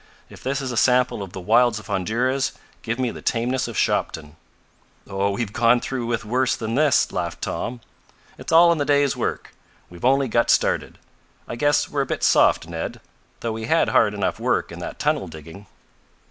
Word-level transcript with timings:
If 0.31 0.41
this 0.41 0.61
is 0.61 0.71
a 0.71 0.77
sample 0.77 1.21
of 1.21 1.31
the 1.31 1.39
wilds 1.39 1.77
of 1.77 1.85
Honduras, 1.85 2.53
give 2.81 2.97
me 2.97 3.11
the 3.11 3.21
tameness 3.21 3.67
of 3.67 3.77
Shopton." 3.77 4.35
"Oh, 5.07 5.29
we've 5.29 5.53
gone 5.53 5.79
through 5.79 6.07
with 6.07 6.25
worse 6.25 6.55
than 6.55 6.73
this," 6.73 7.11
laughed 7.11 7.43
Tom. 7.43 7.81
"It's 8.39 8.51
all 8.51 8.71
in 8.71 8.79
the 8.79 8.83
day's 8.83 9.15
work. 9.15 9.53
We've 9.91 10.03
only 10.03 10.27
got 10.27 10.49
started. 10.49 10.97
I 11.47 11.55
guess 11.55 11.87
we're 11.87 12.01
a 12.01 12.07
bit 12.07 12.23
soft, 12.23 12.65
Ned, 12.67 12.99
though 13.41 13.51
we 13.51 13.65
had 13.65 13.89
hard 13.89 14.15
enough 14.15 14.39
work 14.39 14.71
in 14.71 14.79
that 14.79 14.97
tunnel 14.97 15.27
digging." 15.27 15.67